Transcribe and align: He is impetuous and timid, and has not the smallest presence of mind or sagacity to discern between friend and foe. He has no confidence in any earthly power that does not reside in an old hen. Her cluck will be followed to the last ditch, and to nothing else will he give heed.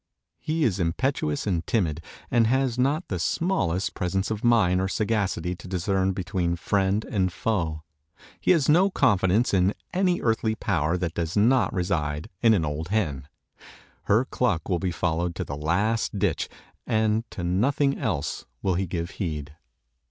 He 0.39 0.63
is 0.63 0.79
impetuous 0.79 1.45
and 1.45 1.63
timid, 1.67 2.03
and 2.31 2.47
has 2.47 2.79
not 2.79 3.07
the 3.07 3.19
smallest 3.19 3.93
presence 3.93 4.31
of 4.31 4.43
mind 4.43 4.81
or 4.81 4.87
sagacity 4.87 5.53
to 5.55 5.67
discern 5.67 6.11
between 6.13 6.55
friend 6.55 7.05
and 7.05 7.31
foe. 7.31 7.83
He 8.39 8.49
has 8.49 8.67
no 8.67 8.89
confidence 8.89 9.53
in 9.53 9.75
any 9.93 10.19
earthly 10.19 10.55
power 10.55 10.97
that 10.97 11.13
does 11.13 11.37
not 11.37 11.71
reside 11.71 12.31
in 12.41 12.55
an 12.55 12.65
old 12.65 12.87
hen. 12.87 13.27
Her 14.05 14.25
cluck 14.25 14.67
will 14.67 14.79
be 14.79 14.89
followed 14.89 15.35
to 15.35 15.43
the 15.43 15.55
last 15.55 16.17
ditch, 16.17 16.49
and 16.87 17.23
to 17.29 17.43
nothing 17.43 17.99
else 17.99 18.47
will 18.63 18.73
he 18.73 18.87
give 18.87 19.11
heed. 19.11 19.55